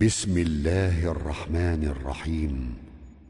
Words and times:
بسم 0.00 0.38
الله 0.38 1.10
الرحمن 1.10 1.94
الرحيم 1.96 2.74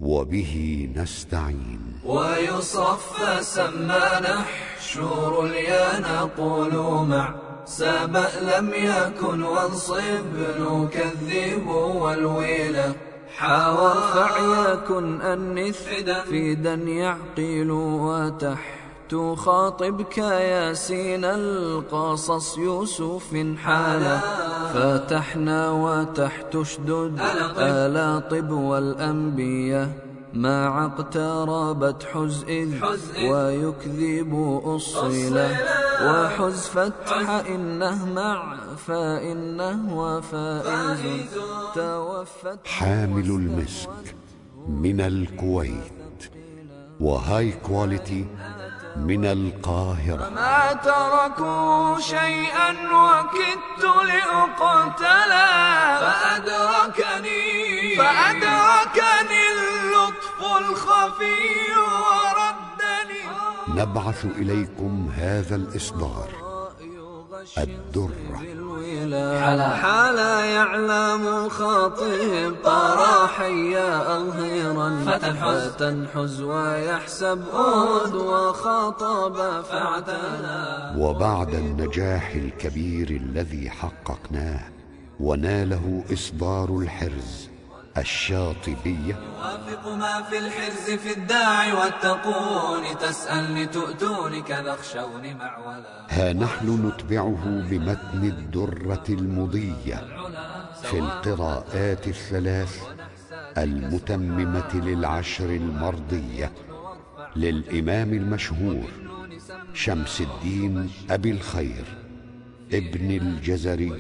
وبه 0.01 0.89
نستعين. 0.97 1.81
ويصف 2.05 3.41
سما 3.41 4.21
نحشور 4.21 5.47
اليا 5.47 6.01
نقول 6.01 7.07
مع 7.09 7.35
سبأ 7.65 8.29
لم 8.41 8.73
يكن 8.75 9.43
وانصب 9.43 10.35
نكذب 10.61 11.67
والويلة 11.67 12.95
حاور 13.37 13.95
فعيكن 14.01 15.21
أنث 15.21 15.89
فيدا 16.29 16.75
يعقل 16.75 17.71
وتحت 17.71 18.88
تخاطبك 19.09 20.19
ياسين 20.19 21.25
القصص 21.25 22.59
يوسف 22.59 23.37
حالا 23.65 24.19
فتحنا 24.75 25.71
وتحت 25.71 26.57
أشدد 26.57 27.21
ألا 27.59 28.19
طب 28.19 28.51
والأنبياء 28.51 29.89
ما 30.33 30.87
اقتربت 30.87 32.03
حز 32.03 32.45
إذ 32.49 32.75
ويكذب 33.31 34.61
أصيلا. 34.65 35.49
وحز 36.03 36.67
فتح 36.67 37.29
إنه 37.29 38.07
مع 38.07 38.57
فإنه 38.77 39.99
وفائز. 39.99 41.39
توفت 41.75 42.67
حامل 42.67 43.31
المسك 43.31 44.17
من 44.69 45.01
الكويت. 45.01 45.99
وهاي 47.01 47.53
كواليتي 47.53 48.27
من 48.99 49.25
القاهرة. 49.25 50.29
ما 50.29 50.73
تركوا 50.73 52.01
شيئا 52.01 52.71
وكدت 52.71 53.85
لأقتلا. 53.85 55.47
فأدركني 56.01 57.97
فأدركني 57.97 59.43
اللطف 59.55 60.39
الخفي 60.59 61.39
وردني. 61.77 63.23
نبعث 63.69 64.25
إليكم 64.25 65.09
هذا 65.17 65.57
الإصدار. 65.57 66.48
الدرة. 67.59 68.39
حلا. 69.41 69.77
حلا 69.77 70.45
يعلم 70.45 71.49
خاطب 71.49 72.55
طرى 72.65 73.29
حيا 73.29 74.17
أظهرا. 74.17 75.05
فتنحز. 75.07 75.69
فتنحز 75.69 76.41
ويحسب 76.41 77.43
أود 77.55 78.15
وخاطب 78.15 79.63
فاعتنى. 79.63 81.03
وبعد 81.03 81.55
النجاح 81.55 82.35
الكبير 82.35 83.11
الذي 83.11 83.71
حققناه 83.71 84.61
وناله 85.21 86.05
إصدار 86.13 86.79
الحرز. 86.79 87.58
الشاطبية. 88.01 89.15
يوافق 89.15 89.89
ما 89.89 90.23
في 90.23 90.39
الحرز 90.39 90.91
في 90.91 91.13
الداعي 91.17 91.73
والتقون 91.73 92.99
تسألني 92.99 93.67
تؤتوني 93.67 94.43
كذا 94.43 94.75
اخشوني 94.75 95.35
معولا. 95.35 96.07
ها 96.09 96.33
نحن 96.33 96.87
نتبعه 96.87 97.65
بمتن 97.71 98.25
الدرة 98.25 99.05
المضية 99.09 100.09
في 100.83 100.99
القراءات 100.99 102.09
الثلاث 102.09 102.83
المتممة 103.59 104.75
للعشر 104.75 105.45
المرضية 105.45 106.53
للإمام 107.37 108.13
المشهور 108.13 108.89
شمس 109.75 110.21
الدين 110.21 110.91
أبي 111.11 111.31
الخير 111.31 111.85
ابن 112.73 113.11
الجزري. 113.11 113.93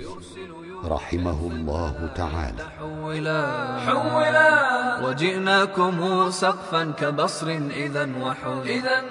رحمه 0.84 1.40
الله 1.50 2.08
تعالى. 2.16 2.62
حولا. 2.78 3.46
حولا. 3.86 4.58
وجئناكم 5.06 6.30
سقفا 6.30 6.92
كبصر 6.98 7.48
إذا 7.70 8.08
وحولا. 8.22 8.62
إذا. 8.62 9.02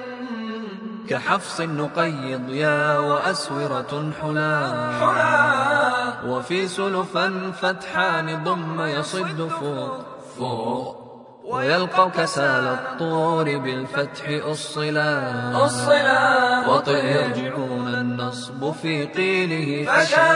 كحفص 1.10 1.62
نقيض 1.62 2.50
يا 2.50 2.98
وأسورة 2.98 4.12
حلا. 4.22 4.58
حلا. 5.00 6.32
وفي 6.32 6.68
سلفا 6.68 7.52
فتحان 7.62 8.44
ضم 8.44 8.82
يصد 8.82 9.48
فوق. 9.48 10.02
فوق. 10.38 11.07
ويلقوا 11.48 12.10
كسال 12.10 12.68
الطور 12.68 13.58
بالفتح 13.58 14.24
أصلا. 14.30 15.66
أصلا. 15.66 16.68
وطئ 16.70 17.06
يرجعون 17.06 17.88
النصب 17.88 18.72
في 18.72 19.06
قيله 19.06 19.92
فشا. 19.92 20.28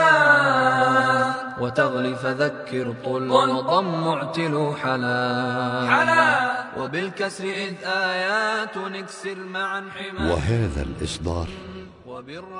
وتغلي 1.60 2.14
فذكر 2.14 2.94
طل 3.04 3.30
وضم 3.30 4.08
اعتلوا 4.08 4.74
حلا. 4.74 5.86
حلا. 5.90 6.52
وبالكسر 6.78 7.44
إذ 7.44 7.74
آيات 7.84 8.76
نكسر 8.76 9.36
معا 9.50 9.84
حما. 9.96 10.32
وهذا 10.32 10.82
الإصدار 10.82 11.48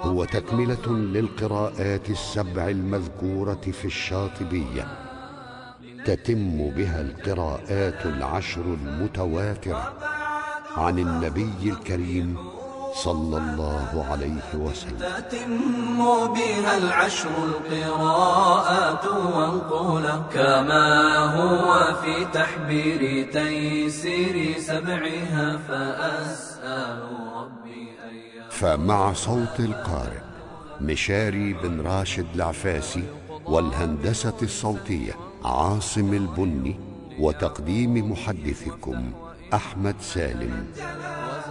هو 0.03 0.25
تكملة 0.25 0.89
للقراءات 0.89 2.11
السبع 2.11 2.69
المذكورة 2.69 3.61
في 3.73 3.85
الشاطبية. 3.85 5.12
تتم 6.05 6.71
بها 6.71 7.01
القراءات 7.01 8.07
العشر 8.07 8.61
المتواترة 8.61 9.93
عن 10.77 10.99
النبي 10.99 11.55
الكريم 11.65 12.37
صلى 13.05 13.39
الله 13.39 14.07
عليه 14.11 14.55
وسلم. 14.55 14.99
تتم 14.99 15.99
بها 16.35 16.79
العشر 16.79 17.31
القراءات 17.45 19.07
وانقولا 19.07 20.17
كما 20.35 21.19
هو 21.37 21.95
في 21.95 22.25
تحبير 22.33 23.33
تيسير 23.33 24.59
سبعها 24.59 25.57
فأسأل 25.69 27.03
ربي 27.37 27.89
أن 28.05 28.51
فمع 28.51 29.13
صوت 29.13 29.61
القارئ 29.61 30.21
مشاري 30.81 31.53
بن 31.53 31.81
راشد 31.81 32.27
العفاسي 32.35 33.05
والهندسة 33.47 34.37
الصوتية 34.43 35.13
عاصم 35.45 36.15
البني 36.15 36.77
وتقديم 37.19 38.13
محدثكم 38.13 39.13
أحمد 39.55 39.95
سالم. 40.01 40.67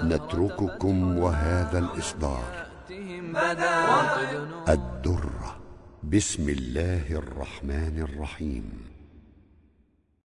نترككم 0.04 1.18
وهذا 1.18 1.80
الإصدار. 1.80 2.68
الدرة. 4.70 5.56
بسم 6.04 6.50
الله 6.50 7.12
الرحمن 7.12 8.08
الرحيم. 8.10 8.91